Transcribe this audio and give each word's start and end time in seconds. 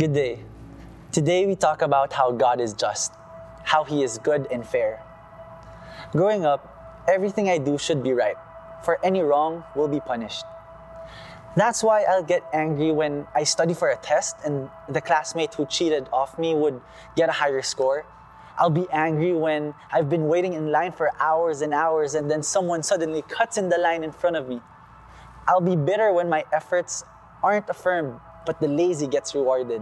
Good 0.00 0.14
day. 0.14 0.38
Today 1.12 1.44
we 1.44 1.54
talk 1.54 1.82
about 1.82 2.14
how 2.14 2.32
God 2.32 2.58
is 2.58 2.72
just, 2.72 3.12
how 3.64 3.84
He 3.84 4.02
is 4.02 4.16
good 4.16 4.48
and 4.50 4.66
fair. 4.66 5.04
Growing 6.12 6.46
up, 6.46 7.04
everything 7.06 7.50
I 7.50 7.58
do 7.58 7.76
should 7.76 8.02
be 8.02 8.14
right, 8.14 8.36
for 8.82 8.96
any 9.04 9.20
wrong 9.20 9.62
will 9.76 9.88
be 9.88 10.00
punished. 10.00 10.46
That's 11.54 11.84
why 11.84 12.04
I'll 12.04 12.22
get 12.22 12.42
angry 12.54 12.92
when 12.92 13.26
I 13.34 13.44
study 13.44 13.74
for 13.74 13.90
a 13.90 13.96
test 13.98 14.36
and 14.42 14.70
the 14.88 15.02
classmate 15.02 15.52
who 15.52 15.66
cheated 15.66 16.08
off 16.14 16.38
me 16.38 16.54
would 16.54 16.80
get 17.14 17.28
a 17.28 17.32
higher 17.32 17.60
score. 17.60 18.06
I'll 18.56 18.70
be 18.70 18.86
angry 18.90 19.34
when 19.34 19.74
I've 19.92 20.08
been 20.08 20.28
waiting 20.28 20.54
in 20.54 20.72
line 20.72 20.92
for 20.92 21.10
hours 21.20 21.60
and 21.60 21.74
hours 21.74 22.14
and 22.14 22.30
then 22.30 22.42
someone 22.42 22.82
suddenly 22.82 23.20
cuts 23.28 23.58
in 23.58 23.68
the 23.68 23.76
line 23.76 24.02
in 24.02 24.12
front 24.12 24.36
of 24.36 24.48
me. 24.48 24.62
I'll 25.46 25.60
be 25.60 25.76
bitter 25.76 26.10
when 26.10 26.30
my 26.30 26.46
efforts 26.54 27.04
aren't 27.42 27.68
affirmed, 27.68 28.18
but 28.50 28.58
the 28.58 28.66
lazy 28.66 29.06
gets 29.06 29.32
rewarded. 29.32 29.80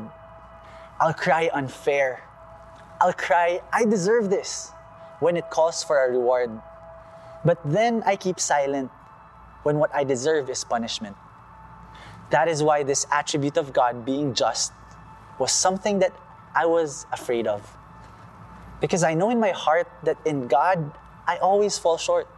I'll 1.01 1.15
cry 1.15 1.49
unfair. 1.55 2.21
I'll 3.01 3.15
cry, 3.15 3.63
I 3.73 3.87
deserve 3.87 4.29
this, 4.29 4.73
when 5.21 5.39
it 5.39 5.49
calls 5.49 5.83
for 5.83 6.05
a 6.05 6.11
reward. 6.11 6.51
But 7.47 7.57
then 7.65 8.03
I 8.05 8.15
keep 8.15 8.39
silent 8.39 8.91
when 9.63 9.79
what 9.79 9.89
I 9.95 10.05
deserve 10.05 10.51
is 10.51 10.65
punishment. 10.65 11.17
That 12.29 12.47
is 12.47 12.63
why 12.63 12.83
this 12.83 13.07
attribute 13.11 13.57
of 13.57 13.73
God 13.73 14.05
being 14.05 14.35
just 14.35 14.75
was 15.39 15.51
something 15.51 16.01
that 16.01 16.13
I 16.55 16.67
was 16.67 17.07
afraid 17.11 17.47
of. 17.47 17.65
Because 18.83 19.03
I 19.03 19.15
know 19.15 19.31
in 19.31 19.41
my 19.41 19.53
heart 19.53 19.89
that 20.03 20.19
in 20.27 20.47
God, 20.47 20.93
I 21.27 21.39
always 21.39 21.79
fall 21.79 21.97
short. 21.97 22.29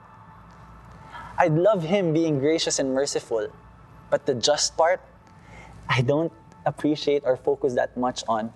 I 1.37 1.49
love 1.49 1.83
Him 1.83 2.13
being 2.13 2.39
gracious 2.39 2.79
and 2.79 2.95
merciful, 2.95 3.49
but 4.11 4.27
the 4.27 4.35
just 4.37 4.77
part, 4.77 5.01
I 5.89 6.03
don't 6.03 6.33
appreciate 6.67 7.23
or 7.25 7.37
focus 7.37 7.75
that 7.75 7.97
much 7.97 8.23
on. 8.29 8.53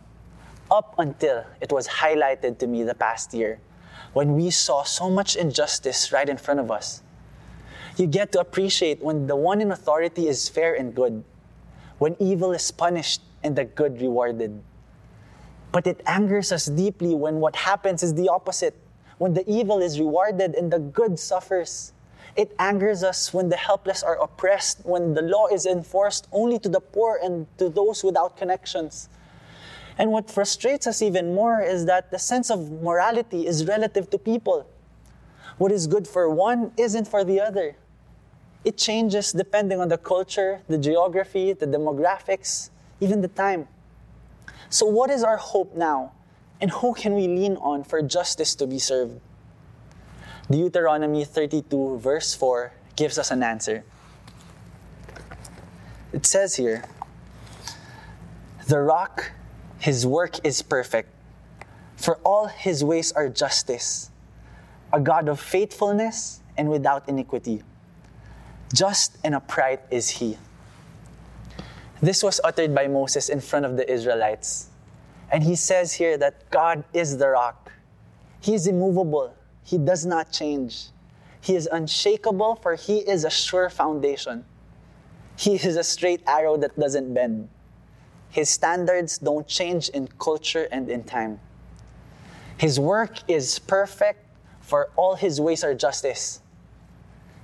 Up 0.70 0.94
until 0.98 1.44
it 1.60 1.72
was 1.72 1.86
highlighted 1.86 2.58
to 2.58 2.66
me 2.66 2.82
the 2.82 2.94
past 2.94 3.34
year 3.34 3.60
when 4.12 4.34
we 4.34 4.50
saw 4.50 4.82
so 4.82 5.10
much 5.10 5.36
injustice 5.36 6.12
right 6.12 6.28
in 6.28 6.36
front 6.36 6.60
of 6.60 6.70
us 6.70 7.02
you 7.96 8.06
get 8.06 8.32
to 8.32 8.40
appreciate 8.40 9.00
when 9.02 9.26
the 9.26 9.36
one 9.36 9.60
in 9.60 9.70
authority 9.70 10.26
is 10.26 10.48
fair 10.48 10.74
and 10.74 10.94
good, 10.94 11.22
when 11.98 12.16
evil 12.18 12.52
is 12.52 12.70
punished 12.70 13.22
and 13.42 13.54
the 13.54 13.64
good 13.64 14.00
rewarded. 14.00 14.60
But 15.70 15.86
it 15.86 16.02
angers 16.06 16.50
us 16.50 16.66
deeply 16.66 17.14
when 17.14 17.36
what 17.36 17.54
happens 17.54 18.02
is 18.02 18.14
the 18.14 18.28
opposite, 18.28 18.74
when 19.18 19.34
the 19.34 19.48
evil 19.50 19.80
is 19.80 20.00
rewarded 20.00 20.54
and 20.54 20.72
the 20.72 20.78
good 20.78 21.18
suffers. 21.18 21.92
It 22.36 22.54
angers 22.58 23.04
us 23.04 23.32
when 23.32 23.48
the 23.48 23.56
helpless 23.56 24.02
are 24.02 24.20
oppressed, 24.20 24.84
when 24.84 25.14
the 25.14 25.22
law 25.22 25.46
is 25.46 25.66
enforced 25.66 26.26
only 26.32 26.58
to 26.60 26.68
the 26.68 26.80
poor 26.80 27.18
and 27.22 27.46
to 27.58 27.68
those 27.68 28.02
without 28.02 28.36
connections. 28.36 29.08
And 29.96 30.10
what 30.10 30.30
frustrates 30.30 30.86
us 30.86 31.00
even 31.02 31.34
more 31.34 31.60
is 31.60 31.86
that 31.86 32.10
the 32.10 32.18
sense 32.18 32.50
of 32.50 32.82
morality 32.82 33.46
is 33.46 33.66
relative 33.66 34.10
to 34.10 34.18
people. 34.18 34.66
What 35.58 35.70
is 35.70 35.86
good 35.86 36.08
for 36.08 36.28
one 36.28 36.72
isn't 36.76 37.06
for 37.06 37.22
the 37.22 37.40
other. 37.40 37.76
It 38.64 38.76
changes 38.76 39.30
depending 39.30 39.78
on 39.78 39.88
the 39.88 39.98
culture, 39.98 40.62
the 40.68 40.78
geography, 40.78 41.52
the 41.52 41.66
demographics, 41.66 42.70
even 43.00 43.20
the 43.20 43.28
time. 43.28 43.68
So, 44.70 44.86
what 44.86 45.10
is 45.10 45.22
our 45.22 45.36
hope 45.36 45.76
now? 45.76 46.12
And 46.60 46.70
who 46.70 46.94
can 46.94 47.14
we 47.14 47.28
lean 47.28 47.56
on 47.56 47.84
for 47.84 48.00
justice 48.02 48.54
to 48.56 48.66
be 48.66 48.78
served? 48.78 49.20
Deuteronomy 50.50 51.24
32, 51.24 51.98
verse 51.98 52.34
4, 52.34 52.72
gives 52.96 53.18
us 53.18 53.30
an 53.30 53.42
answer. 53.42 53.84
It 56.12 56.26
says 56.26 56.56
here 56.56 56.84
The 58.68 58.78
rock, 58.80 59.32
his 59.78 60.06
work 60.06 60.44
is 60.44 60.62
perfect, 60.62 61.08
for 61.96 62.18
all 62.24 62.46
his 62.46 62.84
ways 62.84 63.10
are 63.12 63.28
justice, 63.28 64.10
a 64.92 65.00
God 65.00 65.28
of 65.28 65.40
faithfulness 65.40 66.40
and 66.56 66.68
without 66.68 67.08
iniquity. 67.08 67.62
Just 68.72 69.16
and 69.24 69.34
upright 69.34 69.80
is 69.90 70.10
he. 70.10 70.36
This 72.02 72.22
was 72.22 72.40
uttered 72.44 72.74
by 72.74 72.86
Moses 72.86 73.28
in 73.28 73.40
front 73.40 73.64
of 73.64 73.76
the 73.76 73.90
Israelites. 73.90 74.68
And 75.32 75.42
he 75.42 75.56
says 75.56 75.94
here 75.94 76.18
that 76.18 76.50
God 76.50 76.84
is 76.92 77.16
the 77.16 77.28
rock. 77.28 77.72
He 78.40 78.54
is 78.54 78.66
immovable. 78.66 79.34
He 79.64 79.78
does 79.78 80.06
not 80.06 80.30
change. 80.30 80.88
He 81.40 81.56
is 81.56 81.68
unshakable, 81.70 82.56
for 82.56 82.74
he 82.74 82.98
is 82.98 83.24
a 83.24 83.30
sure 83.30 83.68
foundation. 83.68 84.44
He 85.36 85.56
is 85.56 85.76
a 85.76 85.82
straight 85.82 86.22
arrow 86.26 86.56
that 86.58 86.78
doesn't 86.78 87.12
bend. 87.12 87.48
His 88.30 88.50
standards 88.50 89.18
don't 89.18 89.46
change 89.46 89.88
in 89.88 90.08
culture 90.18 90.68
and 90.70 90.88
in 90.88 91.04
time. 91.04 91.40
His 92.56 92.78
work 92.78 93.18
is 93.28 93.58
perfect, 93.58 94.20
for 94.60 94.90
all 94.96 95.16
his 95.16 95.40
ways 95.40 95.64
are 95.64 95.74
justice. 95.74 96.40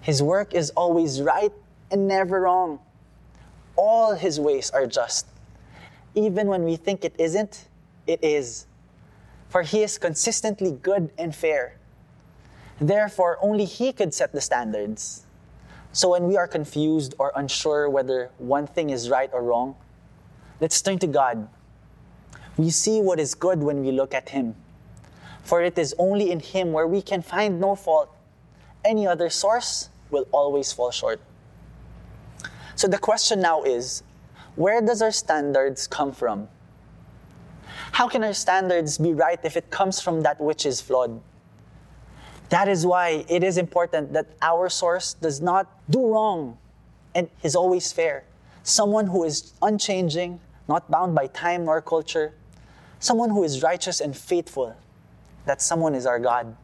His 0.00 0.22
work 0.22 0.54
is 0.54 0.70
always 0.70 1.20
right 1.20 1.52
and 1.90 2.06
never 2.08 2.42
wrong. 2.42 2.80
All 3.76 4.14
his 4.14 4.38
ways 4.38 4.70
are 4.70 4.86
just. 4.86 5.26
Even 6.14 6.48
when 6.48 6.64
we 6.64 6.76
think 6.76 7.04
it 7.04 7.14
isn't, 7.18 7.68
it 8.06 8.22
is. 8.22 8.66
For 9.48 9.62
he 9.62 9.82
is 9.82 9.98
consistently 9.98 10.72
good 10.72 11.10
and 11.18 11.34
fair. 11.34 11.79
Therefore, 12.80 13.38
only 13.42 13.66
he 13.66 13.92
could 13.92 14.14
set 14.14 14.32
the 14.32 14.40
standards. 14.40 15.26
So 15.92 16.10
when 16.10 16.26
we 16.26 16.36
are 16.36 16.48
confused 16.48 17.14
or 17.18 17.32
unsure 17.36 17.90
whether 17.90 18.30
one 18.38 18.66
thing 18.66 18.90
is 18.90 19.10
right 19.10 19.28
or 19.32 19.42
wrong, 19.42 19.76
let's 20.60 20.80
turn 20.80 20.98
to 21.00 21.06
God. 21.06 21.48
We 22.56 22.70
see 22.70 23.00
what 23.00 23.20
is 23.20 23.34
good 23.34 23.58
when 23.58 23.84
we 23.84 23.92
look 23.92 24.14
at 24.14 24.30
him. 24.30 24.54
For 25.42 25.62
it 25.62 25.76
is 25.78 25.94
only 25.98 26.30
in 26.30 26.40
him 26.40 26.72
where 26.72 26.86
we 26.86 27.02
can 27.02 27.22
find 27.22 27.60
no 27.60 27.74
fault 27.74 28.14
any 28.84 29.06
other 29.06 29.28
source 29.28 29.90
will 30.10 30.26
always 30.32 30.72
fall 30.72 30.90
short. 30.90 31.20
So 32.76 32.88
the 32.88 32.98
question 32.98 33.40
now 33.40 33.62
is 33.62 34.02
where 34.56 34.80
does 34.80 35.02
our 35.02 35.12
standards 35.12 35.86
come 35.86 36.12
from? 36.12 36.48
How 37.92 38.08
can 38.08 38.24
our 38.24 38.32
standards 38.32 38.98
be 38.98 39.12
right 39.12 39.38
if 39.42 39.56
it 39.56 39.70
comes 39.70 40.00
from 40.00 40.22
that 40.22 40.40
which 40.40 40.64
is 40.64 40.80
flawed? 40.80 41.20
That 42.50 42.68
is 42.68 42.86
why 42.86 43.24
it 43.28 43.42
is 43.42 43.58
important 43.58 44.12
that 44.12 44.26
our 44.42 44.68
source 44.68 45.14
does 45.14 45.40
not 45.40 45.66
do 45.88 46.06
wrong 46.06 46.58
and 47.14 47.28
is 47.42 47.56
always 47.56 47.92
fair. 47.92 48.24
Someone 48.62 49.06
who 49.06 49.24
is 49.24 49.54
unchanging, 49.62 50.40
not 50.68 50.90
bound 50.90 51.14
by 51.14 51.26
time 51.28 51.64
nor 51.64 51.80
culture. 51.80 52.34
Someone 52.98 53.30
who 53.30 53.42
is 53.44 53.62
righteous 53.62 54.00
and 54.00 54.16
faithful. 54.16 54.76
That 55.46 55.62
someone 55.62 55.94
is 55.94 56.06
our 56.06 56.18
God 56.18 56.56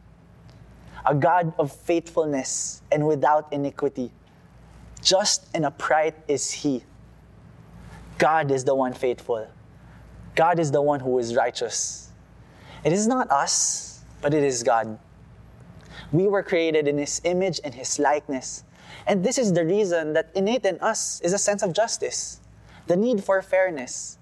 a 1.07 1.15
God 1.15 1.53
of 1.57 1.71
faithfulness 1.71 2.81
and 2.91 3.07
without 3.07 3.51
iniquity. 3.51 4.11
Just 5.01 5.47
and 5.53 5.65
upright 5.65 6.15
is 6.27 6.51
He. 6.51 6.83
God 8.17 8.51
is 8.51 8.65
the 8.65 8.75
one 8.75 8.93
faithful. 8.93 9.47
God 10.35 10.59
is 10.59 10.71
the 10.71 10.81
one 10.81 10.99
who 10.99 11.17
is 11.17 11.35
righteous. 11.35 12.09
It 12.83 12.91
is 12.91 13.07
not 13.07 13.31
us, 13.31 14.03
but 14.21 14.33
it 14.33 14.43
is 14.43 14.63
God. 14.63 14.99
We 16.11 16.27
were 16.27 16.43
created 16.43 16.87
in 16.87 16.97
His 16.97 17.21
image 17.23 17.59
and 17.63 17.73
His 17.73 17.99
likeness. 17.99 18.63
And 19.05 19.23
this 19.23 19.37
is 19.37 19.53
the 19.53 19.65
reason 19.65 20.13
that 20.13 20.29
innate 20.35 20.65
in 20.65 20.79
us 20.79 21.21
is 21.21 21.33
a 21.33 21.37
sense 21.37 21.61
of 21.61 21.73
justice, 21.73 22.39
the 22.87 22.95
need 22.95 23.23
for 23.23 23.41
fairness. 23.41 24.17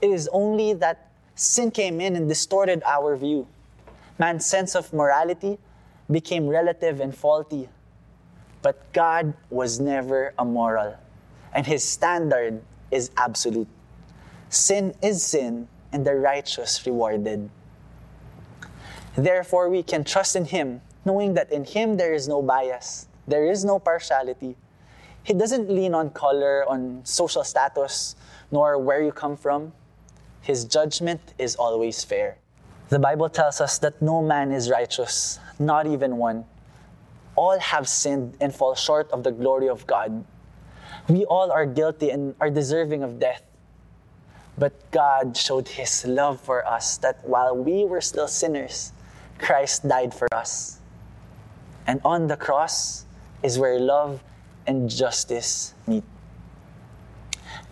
It 0.00 0.10
is 0.10 0.28
only 0.32 0.74
that 0.74 1.10
sin 1.34 1.70
came 1.70 2.00
in 2.00 2.16
and 2.16 2.28
distorted 2.28 2.82
our 2.84 3.16
view. 3.16 3.46
Man's 4.18 4.44
sense 4.44 4.74
of 4.74 4.92
morality 4.92 5.58
became 6.10 6.46
relative 6.46 7.00
and 7.00 7.16
faulty. 7.16 7.68
But 8.60 8.92
God 8.92 9.34
was 9.50 9.80
never 9.80 10.34
amoral, 10.38 10.96
and 11.52 11.66
His 11.66 11.82
standard 11.82 12.62
is 12.90 13.10
absolute. 13.16 13.68
Sin 14.50 14.94
is 15.02 15.22
sin, 15.22 15.68
and 15.92 16.06
the 16.06 16.14
righteous 16.14 16.86
rewarded. 16.86 17.50
Therefore, 19.16 19.68
we 19.68 19.82
can 19.82 20.04
trust 20.04 20.36
in 20.36 20.44
Him, 20.46 20.80
knowing 21.04 21.34
that 21.34 21.52
in 21.52 21.64
Him 21.64 21.96
there 21.96 22.12
is 22.12 22.28
no 22.28 22.42
bias, 22.42 23.08
there 23.26 23.50
is 23.50 23.64
no 23.64 23.78
partiality. 23.78 24.56
He 25.22 25.32
doesn't 25.34 25.70
lean 25.70 25.94
on 25.94 26.10
color, 26.10 26.64
on 26.68 27.00
social 27.04 27.44
status, 27.44 28.16
nor 28.50 28.78
where 28.78 29.02
you 29.02 29.12
come 29.12 29.36
from. 29.36 29.72
His 30.40 30.64
judgment 30.64 31.20
is 31.38 31.54
always 31.54 32.02
fair. 32.02 32.38
The 32.88 32.98
Bible 32.98 33.30
tells 33.30 33.60
us 33.60 33.78
that 33.78 34.02
no 34.02 34.20
man 34.20 34.50
is 34.52 34.68
righteous, 34.68 35.38
not 35.58 35.86
even 35.86 36.16
one. 36.18 36.44
All 37.36 37.58
have 37.58 37.88
sinned 37.88 38.36
and 38.40 38.54
fall 38.54 38.74
short 38.74 39.10
of 39.12 39.22
the 39.22 39.30
glory 39.32 39.68
of 39.68 39.86
God. 39.86 40.24
We 41.08 41.24
all 41.24 41.50
are 41.50 41.64
guilty 41.64 42.10
and 42.10 42.34
are 42.40 42.50
deserving 42.50 43.02
of 43.02 43.18
death. 43.18 43.42
But 44.58 44.74
God 44.90 45.36
showed 45.36 45.68
His 45.68 46.04
love 46.04 46.40
for 46.40 46.66
us 46.66 46.98
that 46.98 47.24
while 47.24 47.56
we 47.56 47.84
were 47.84 48.02
still 48.02 48.28
sinners, 48.28 48.92
Christ 49.38 49.88
died 49.88 50.12
for 50.12 50.28
us. 50.34 50.81
And 51.86 52.00
on 52.04 52.26
the 52.28 52.36
cross 52.36 53.06
is 53.42 53.58
where 53.58 53.78
love 53.78 54.22
and 54.66 54.88
justice 54.88 55.74
meet. 55.86 56.04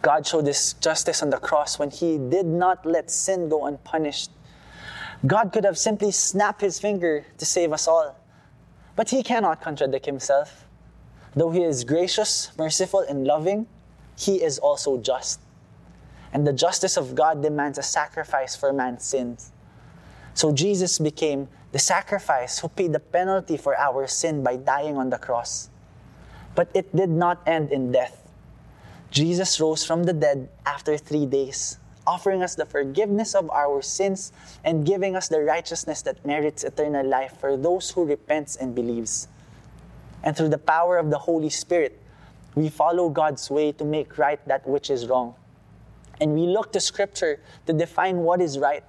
God 0.03 0.27
showed 0.27 0.47
His 0.47 0.73
justice 0.75 1.23
on 1.23 1.31
the 1.31 1.39
cross 1.39 1.79
when 1.79 1.91
He 1.91 2.19
did 2.19 2.47
not 2.47 2.85
let 2.87 3.11
sin 3.11 3.49
go 3.49 3.67
unpunished. 3.67 4.31
God 5.27 5.53
could 5.53 5.65
have 5.65 5.79
simply 5.79 6.11
snapped 6.11 6.61
His 6.61 6.81
finger 6.81 7.27
to 7.39 7.45
save 7.45 7.73
us 7.73 7.87
all, 7.87 8.17
but 8.97 9.11
He 9.11 9.23
cannot 9.23 9.61
contradict 9.61 10.07
Himself. 10.07 10.65
Though 11.37 11.51
He 11.51 11.62
is 11.62 11.85
gracious, 11.85 12.51
merciful, 12.59 13.01
and 13.01 13.27
loving, 13.27 13.67
He 14.19 14.43
is 14.43 14.59
also 14.59 14.99
just. 14.99 15.41
And 16.33 16.47
the 16.47 16.53
justice 16.53 16.97
of 16.97 17.15
God 17.15 17.43
demands 17.43 17.79
a 17.79 17.83
sacrifice 17.83 18.57
for 18.57 18.73
man's 18.73 19.05
sins. 19.05 19.53
So 20.35 20.53
Jesus 20.53 20.99
became 20.99 21.49
the 21.73 21.79
sacrifice 21.79 22.59
who 22.59 22.69
paid 22.69 22.93
the 22.93 23.01
penalty 23.01 23.57
for 23.57 23.77
our 23.77 24.07
sin 24.07 24.43
by 24.43 24.57
dying 24.57 24.97
on 24.97 25.11
the 25.11 25.19
cross. 25.19 25.71
But 26.55 26.69
it 26.75 26.95
did 26.95 27.11
not 27.11 27.43
end 27.47 27.71
in 27.71 27.93
death. 27.93 28.29
Jesus 29.11 29.61
rose 29.61 29.85
from 29.85 30.05
the 30.05 30.13
dead 30.13 30.49
after 30.67 30.97
three 30.97 31.27
days, 31.27 31.79
offering 32.07 32.43
us 32.43 32.55
the 32.55 32.67
forgiveness 32.67 33.35
of 33.35 33.51
our 33.51 33.83
sins 33.83 34.33
and 34.65 34.87
giving 34.87 35.17
us 35.17 35.29
the 35.29 35.43
righteousness 35.43 36.03
that 36.03 36.25
merits 36.25 36.65
eternal 36.65 37.07
life 37.07 37.37
for 37.39 37.57
those 37.57 37.91
who 37.91 38.05
repents 38.05 38.57
and 38.57 38.75
believes. 38.75 39.29
And 40.23 40.37
through 40.37 40.51
the 40.51 40.59
power 40.59 40.99
of 40.99 41.11
the 41.11 41.19
Holy 41.19 41.51
Spirit, 41.51 42.01
we 42.55 42.69
follow 42.69 43.09
God's 43.09 43.49
way 43.51 43.73
to 43.73 43.85
make 43.85 44.19
right 44.19 44.45
that 44.47 44.67
which 44.67 44.91
is 44.91 45.07
wrong. 45.07 45.35
And 46.21 46.35
we 46.35 46.47
look 46.47 46.73
to 46.73 46.81
Scripture 46.81 47.41
to 47.67 47.73
define 47.73 48.19
what 48.19 48.41
is 48.41 48.59
right. 48.59 48.85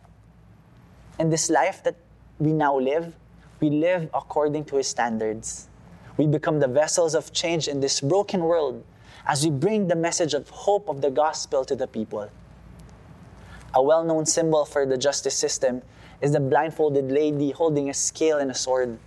And 1.17 1.31
this 1.31 1.49
life 1.49 1.83
that 1.83 1.95
we 2.41 2.51
now 2.51 2.75
live, 2.75 3.13
we 3.59 3.69
live 3.69 4.09
according 4.15 4.65
to 4.65 4.77
His 4.77 4.87
standards. 4.87 5.69
We 6.17 6.25
become 6.25 6.59
the 6.59 6.67
vessels 6.67 7.13
of 7.13 7.31
change 7.31 7.67
in 7.67 7.79
this 7.79 8.01
broken 8.01 8.41
world 8.41 8.83
as 9.27 9.45
we 9.45 9.51
bring 9.51 9.87
the 9.87 9.95
message 9.95 10.33
of 10.33 10.49
hope 10.49 10.89
of 10.89 11.01
the 11.01 11.11
gospel 11.11 11.63
to 11.65 11.75
the 11.75 11.85
people. 11.85 12.27
A 13.75 13.81
well 13.81 14.03
known 14.03 14.25
symbol 14.25 14.65
for 14.65 14.87
the 14.87 14.97
justice 14.97 15.35
system 15.35 15.83
is 16.19 16.31
the 16.31 16.39
blindfolded 16.39 17.11
lady 17.11 17.51
holding 17.51 17.91
a 17.91 17.93
scale 17.93 18.39
and 18.39 18.49
a 18.49 18.55
sword. 18.55 18.97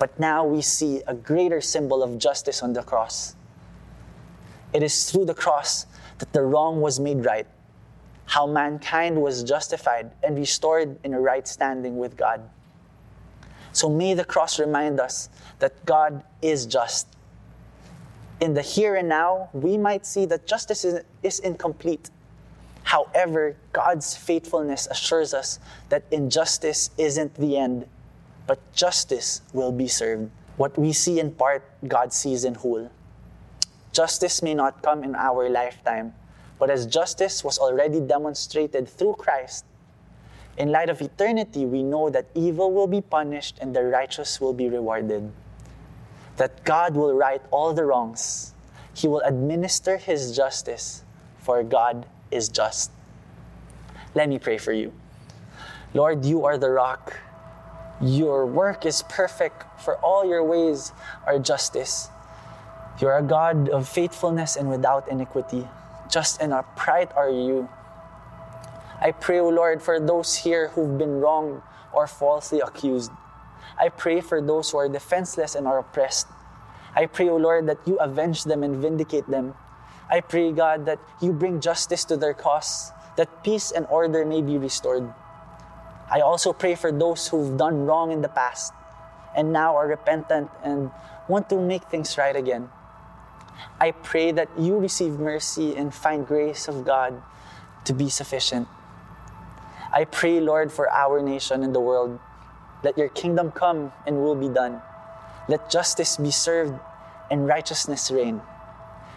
But 0.00 0.18
now 0.18 0.44
we 0.44 0.62
see 0.62 1.02
a 1.06 1.14
greater 1.14 1.60
symbol 1.60 2.02
of 2.02 2.18
justice 2.18 2.60
on 2.60 2.72
the 2.72 2.82
cross. 2.82 3.36
It 4.72 4.82
is 4.82 5.10
through 5.10 5.26
the 5.26 5.34
cross 5.34 5.86
that 6.18 6.32
the 6.32 6.42
wrong 6.42 6.80
was 6.80 6.98
made 6.98 7.24
right, 7.24 7.46
how 8.26 8.46
mankind 8.46 9.20
was 9.20 9.42
justified 9.42 10.10
and 10.22 10.36
restored 10.36 10.98
in 11.04 11.14
a 11.14 11.20
right 11.20 11.46
standing 11.46 11.96
with 11.96 12.16
God. 12.16 12.48
So 13.72 13.88
may 13.88 14.14
the 14.14 14.24
cross 14.24 14.58
remind 14.58 15.00
us 15.00 15.28
that 15.58 15.84
God 15.86 16.22
is 16.42 16.66
just. 16.66 17.08
In 18.40 18.52
the 18.54 18.62
here 18.62 18.96
and 18.96 19.08
now, 19.08 19.48
we 19.52 19.78
might 19.78 20.04
see 20.04 20.26
that 20.26 20.46
justice 20.46 20.84
is, 20.84 21.02
is 21.22 21.38
incomplete. 21.38 22.10
However, 22.82 23.56
God's 23.72 24.16
faithfulness 24.16 24.86
assures 24.90 25.34
us 25.34 25.58
that 25.88 26.04
injustice 26.10 26.90
isn't 26.98 27.34
the 27.34 27.56
end, 27.56 27.86
but 28.46 28.60
justice 28.72 29.42
will 29.52 29.72
be 29.72 29.88
served. 29.88 30.30
What 30.56 30.78
we 30.78 30.92
see 30.92 31.18
in 31.20 31.32
part, 31.32 31.64
God 31.86 32.12
sees 32.12 32.44
in 32.44 32.54
whole. 32.54 32.90
Justice 33.92 34.42
may 34.42 34.54
not 34.54 34.82
come 34.82 35.04
in 35.04 35.14
our 35.14 35.48
lifetime, 35.48 36.14
but 36.58 36.70
as 36.70 36.86
justice 36.86 37.44
was 37.44 37.58
already 37.58 38.00
demonstrated 38.00 38.88
through 38.88 39.14
Christ, 39.14 39.64
in 40.56 40.72
light 40.72 40.88
of 40.88 41.02
eternity, 41.02 41.66
we 41.66 41.82
know 41.82 42.08
that 42.08 42.26
evil 42.34 42.72
will 42.72 42.86
be 42.86 43.02
punished 43.02 43.58
and 43.60 43.76
the 43.76 43.84
righteous 43.84 44.40
will 44.40 44.54
be 44.54 44.68
rewarded. 44.68 45.30
That 46.38 46.64
God 46.64 46.94
will 46.94 47.14
right 47.14 47.42
all 47.50 47.74
the 47.74 47.84
wrongs. 47.84 48.54
He 48.94 49.06
will 49.06 49.20
administer 49.20 49.98
His 49.98 50.34
justice, 50.34 51.04
for 51.40 51.62
God 51.62 52.06
is 52.30 52.48
just. 52.48 52.90
Let 54.14 54.30
me 54.30 54.38
pray 54.38 54.56
for 54.56 54.72
you. 54.72 54.92
Lord, 55.92 56.24
you 56.24 56.46
are 56.46 56.56
the 56.56 56.70
rock. 56.70 57.18
Your 58.00 58.46
work 58.46 58.86
is 58.86 59.02
perfect, 59.08 59.64
for 59.80 59.96
all 59.98 60.26
your 60.26 60.42
ways 60.42 60.92
are 61.26 61.38
justice. 61.38 62.08
You 62.98 63.08
are 63.08 63.18
a 63.18 63.22
God 63.22 63.68
of 63.68 63.86
faithfulness 63.86 64.56
and 64.56 64.70
without 64.70 65.08
iniquity. 65.08 65.68
Just 66.10 66.40
and 66.40 66.52
upright 66.52 67.12
are 67.16 67.30
you. 67.30 67.68
I 69.00 69.12
pray, 69.12 69.40
O 69.40 69.48
Lord, 69.48 69.82
for 69.82 70.00
those 70.00 70.34
here 70.34 70.68
who've 70.68 70.96
been 70.96 71.20
wronged 71.20 71.62
or 71.92 72.06
falsely 72.06 72.60
accused. 72.60 73.10
I 73.78 73.88
pray 73.88 74.20
for 74.20 74.40
those 74.40 74.70
who 74.70 74.78
are 74.78 74.88
defenseless 74.88 75.54
and 75.54 75.66
are 75.66 75.78
oppressed. 75.78 76.28
I 76.94 77.06
pray, 77.06 77.28
O 77.28 77.36
Lord, 77.36 77.66
that 77.66 77.78
you 77.86 77.96
avenge 77.98 78.44
them 78.44 78.62
and 78.62 78.76
vindicate 78.76 79.28
them. 79.28 79.54
I 80.10 80.20
pray, 80.20 80.52
God, 80.52 80.86
that 80.86 80.98
you 81.20 81.32
bring 81.32 81.60
justice 81.60 82.04
to 82.06 82.16
their 82.16 82.32
cause, 82.32 82.92
that 83.16 83.44
peace 83.44 83.70
and 83.70 83.86
order 83.90 84.24
may 84.24 84.40
be 84.40 84.56
restored. 84.56 85.12
I 86.10 86.20
also 86.20 86.52
pray 86.52 86.74
for 86.74 86.92
those 86.92 87.28
who've 87.28 87.58
done 87.58 87.84
wrong 87.84 88.12
in 88.12 88.22
the 88.22 88.28
past 88.28 88.72
and 89.36 89.52
now 89.52 89.76
are 89.76 89.86
repentant 89.86 90.50
and 90.62 90.90
want 91.28 91.50
to 91.50 91.60
make 91.60 91.84
things 91.84 92.16
right 92.16 92.34
again. 92.34 92.70
I 93.80 93.90
pray 93.90 94.32
that 94.32 94.48
you 94.58 94.78
receive 94.78 95.18
mercy 95.18 95.76
and 95.76 95.94
find 95.94 96.26
grace 96.26 96.68
of 96.68 96.84
God 96.84 97.22
to 97.84 97.92
be 97.92 98.08
sufficient. 98.08 98.68
I 99.92 100.04
pray, 100.04 100.40
Lord, 100.40 100.72
for 100.72 100.90
our 100.90 101.22
nation 101.22 101.62
and 101.62 101.74
the 101.74 101.80
world. 101.80 102.18
Let 102.82 102.98
your 102.98 103.08
kingdom 103.08 103.52
come 103.52 103.92
and 104.06 104.22
will 104.22 104.34
be 104.34 104.48
done. 104.48 104.82
Let 105.48 105.70
justice 105.70 106.16
be 106.16 106.30
served 106.30 106.78
and 107.30 107.46
righteousness 107.46 108.10
reign. 108.10 108.42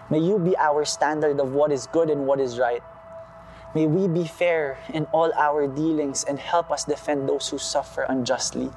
May 0.09 0.19
you 0.19 0.39
be 0.39 0.57
our 0.57 0.86
standard 0.86 1.39
of 1.39 1.53
what 1.53 1.71
is 1.71 1.88
good 1.88 2.09
and 2.09 2.25
what 2.25 2.39
is 2.39 2.57
right. 2.57 2.83
May 3.75 3.86
we 3.86 4.07
be 4.07 4.25
fair 4.25 4.80
in 4.89 5.06
all 5.12 5.31
our 5.38 5.68
dealings 5.68 6.24
and 6.24 6.39
help 6.39 6.71
us 6.71 6.86
defend 6.86 7.30
those 7.30 7.50
who 7.50 7.57
suffer 7.57 8.03
unjustly. 8.03 8.71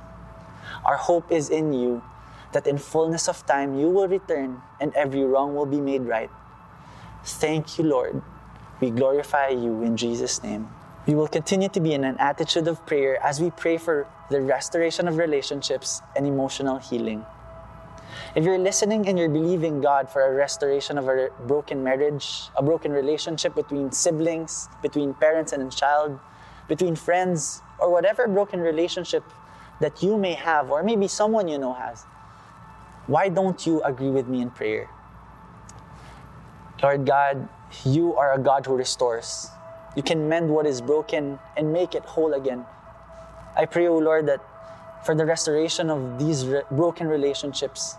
Our 0.84 0.96
hope 0.96 1.32
is 1.32 1.48
in 1.48 1.72
you 1.72 2.02
that 2.52 2.66
in 2.66 2.78
fullness 2.78 3.28
of 3.28 3.44
time 3.46 3.78
you 3.78 3.88
will 3.88 4.08
return 4.08 4.60
and 4.80 4.94
every 4.94 5.24
wrong 5.24 5.54
will 5.54 5.66
be 5.66 5.80
made 5.80 6.02
right. 6.02 6.30
Thank 7.24 7.78
you, 7.78 7.84
Lord. 7.84 8.22
We 8.80 8.90
glorify 8.90 9.48
you 9.48 9.82
in 9.82 9.96
Jesus' 9.96 10.42
name. 10.42 10.68
We 11.06 11.14
will 11.14 11.28
continue 11.28 11.68
to 11.68 11.80
be 11.80 11.94
in 11.94 12.04
an 12.04 12.16
attitude 12.18 12.68
of 12.68 12.84
prayer 12.86 13.22
as 13.22 13.40
we 13.40 13.50
pray 13.50 13.78
for 13.78 14.06
the 14.30 14.40
restoration 14.40 15.08
of 15.08 15.16
relationships 15.16 16.00
and 16.16 16.26
emotional 16.26 16.78
healing. 16.78 17.24
If 18.34 18.44
you're 18.44 18.58
listening 18.58 19.08
and 19.08 19.18
you're 19.18 19.28
believing 19.28 19.80
God 19.80 20.08
for 20.08 20.22
a 20.22 20.32
restoration 20.32 20.98
of 20.98 21.08
a 21.08 21.28
broken 21.46 21.82
marriage, 21.82 22.48
a 22.56 22.62
broken 22.62 22.92
relationship 22.92 23.54
between 23.54 23.92
siblings, 23.92 24.68
between 24.80 25.14
parents 25.14 25.52
and 25.52 25.62
a 25.62 25.70
child, 25.74 26.18
between 26.68 26.96
friends, 26.96 27.62
or 27.78 27.90
whatever 27.90 28.28
broken 28.28 28.60
relationship 28.60 29.24
that 29.80 30.02
you 30.02 30.16
may 30.16 30.34
have, 30.34 30.70
or 30.70 30.82
maybe 30.82 31.08
someone 31.08 31.48
you 31.48 31.58
know 31.58 31.74
has, 31.74 32.04
why 33.06 33.28
don't 33.28 33.66
you 33.66 33.82
agree 33.82 34.10
with 34.10 34.28
me 34.28 34.40
in 34.40 34.50
prayer? 34.50 34.88
Lord 36.82 37.06
God, 37.06 37.48
you 37.84 38.14
are 38.16 38.34
a 38.34 38.38
God 38.38 38.66
who 38.66 38.76
restores. 38.76 39.48
You 39.96 40.02
can 40.02 40.28
mend 40.28 40.50
what 40.50 40.66
is 40.66 40.80
broken 40.80 41.38
and 41.56 41.72
make 41.72 41.94
it 41.94 42.04
whole 42.04 42.34
again. 42.34 42.64
I 43.56 43.66
pray, 43.66 43.86
O 43.88 43.98
Lord, 43.98 44.26
that 44.26 44.40
for 45.04 45.14
the 45.14 45.26
restoration 45.26 45.90
of 45.90 46.18
these 46.18 46.46
re- 46.46 46.62
broken 46.70 47.08
relationships, 47.08 47.96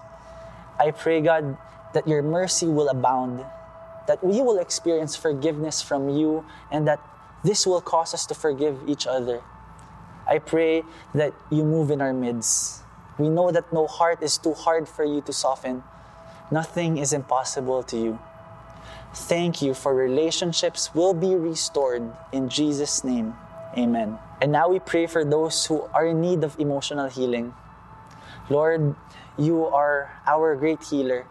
I 0.79 0.91
pray, 0.91 1.21
God, 1.21 1.57
that 1.93 2.07
your 2.07 2.23
mercy 2.23 2.67
will 2.67 2.89
abound, 2.89 3.45
that 4.07 4.23
we 4.23 4.41
will 4.41 4.57
experience 4.57 5.15
forgiveness 5.15 5.81
from 5.81 6.09
you, 6.09 6.45
and 6.71 6.87
that 6.87 6.99
this 7.43 7.67
will 7.67 7.81
cause 7.81 8.13
us 8.13 8.25
to 8.27 8.33
forgive 8.33 8.79
each 8.87 9.05
other. 9.05 9.41
I 10.27 10.39
pray 10.39 10.83
that 11.13 11.33
you 11.51 11.63
move 11.63 11.91
in 11.91 12.01
our 12.01 12.13
midst. 12.13 12.81
We 13.17 13.29
know 13.29 13.51
that 13.51 13.71
no 13.71 13.87
heart 13.87 14.23
is 14.23 14.37
too 14.37 14.53
hard 14.53 14.87
for 14.87 15.05
you 15.05 15.21
to 15.21 15.33
soften. 15.33 15.83
Nothing 16.49 16.97
is 16.97 17.13
impossible 17.13 17.83
to 17.83 17.97
you. 17.97 18.19
Thank 19.13 19.61
you 19.61 19.73
for 19.73 19.93
relationships 19.93 20.93
will 20.95 21.13
be 21.13 21.35
restored 21.35 22.01
in 22.31 22.49
Jesus' 22.49 23.03
name. 23.03 23.35
Amen. 23.77 24.17
And 24.41 24.51
now 24.51 24.69
we 24.69 24.79
pray 24.79 25.05
for 25.05 25.23
those 25.23 25.65
who 25.65 25.83
are 25.93 26.07
in 26.07 26.21
need 26.21 26.43
of 26.43 26.59
emotional 26.59 27.09
healing. 27.09 27.53
Lord, 28.49 28.95
you 29.37 29.65
are 29.65 30.11
our 30.25 30.55
great 30.55 30.83
healer. 30.83 31.25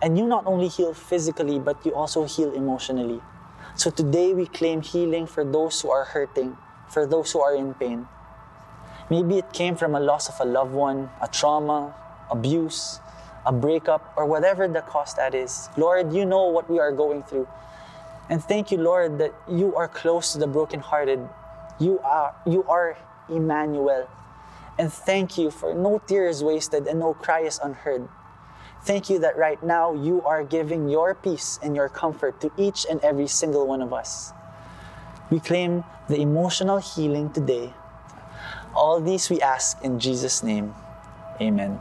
And 0.00 0.16
you 0.16 0.26
not 0.26 0.46
only 0.46 0.68
heal 0.68 0.94
physically, 0.94 1.58
but 1.58 1.84
you 1.84 1.92
also 1.94 2.24
heal 2.24 2.52
emotionally. 2.52 3.20
So 3.74 3.90
today 3.90 4.32
we 4.32 4.46
claim 4.46 4.82
healing 4.82 5.26
for 5.26 5.44
those 5.44 5.80
who 5.80 5.90
are 5.90 6.04
hurting, 6.04 6.56
for 6.88 7.06
those 7.06 7.32
who 7.32 7.40
are 7.40 7.54
in 7.54 7.74
pain. 7.74 8.06
Maybe 9.10 9.38
it 9.38 9.52
came 9.52 9.74
from 9.74 9.94
a 9.94 10.00
loss 10.00 10.28
of 10.28 10.38
a 10.40 10.44
loved 10.44 10.72
one, 10.72 11.10
a 11.22 11.28
trauma, 11.28 11.94
abuse, 12.30 13.00
a 13.46 13.52
breakup, 13.52 14.12
or 14.16 14.26
whatever 14.26 14.68
the 14.68 14.82
cause 14.82 15.14
that 15.14 15.34
is. 15.34 15.70
Lord, 15.76 16.12
you 16.12 16.26
know 16.26 16.46
what 16.46 16.68
we 16.68 16.78
are 16.78 16.92
going 16.92 17.22
through. 17.22 17.48
And 18.28 18.44
thank 18.44 18.70
you, 18.70 18.76
Lord, 18.76 19.18
that 19.18 19.34
you 19.48 19.74
are 19.76 19.88
close 19.88 20.32
to 20.32 20.38
the 20.38 20.46
brokenhearted. 20.46 21.26
You 21.80 21.98
are, 22.00 22.34
you 22.44 22.64
are 22.64 22.98
Emmanuel. 23.30 24.08
And 24.78 24.92
thank 24.92 25.38
you 25.38 25.50
for 25.50 25.74
no 25.74 26.00
tears 26.06 26.44
wasted 26.44 26.86
and 26.86 27.00
no 27.00 27.14
cry 27.14 27.40
is 27.40 27.58
unheard. 27.62 28.08
Thank 28.82 29.10
you 29.10 29.18
that 29.20 29.36
right 29.36 29.60
now 29.62 29.92
you 29.94 30.22
are 30.22 30.44
giving 30.44 30.88
your 30.88 31.14
peace 31.14 31.58
and 31.62 31.74
your 31.74 31.88
comfort 31.88 32.40
to 32.42 32.52
each 32.56 32.86
and 32.88 33.00
every 33.00 33.26
single 33.26 33.66
one 33.66 33.82
of 33.82 33.92
us. 33.92 34.32
We 35.30 35.40
claim 35.40 35.84
the 36.08 36.20
emotional 36.20 36.78
healing 36.78 37.30
today. 37.32 37.72
All 38.74 39.00
these 39.00 39.30
we 39.30 39.40
ask 39.40 39.82
in 39.82 39.98
Jesus' 39.98 40.42
name. 40.42 40.74
Amen. 41.40 41.80